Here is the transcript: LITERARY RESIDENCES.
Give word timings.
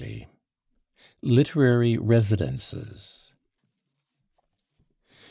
LITERARY 1.21 1.95
RESIDENCES. 1.99 3.33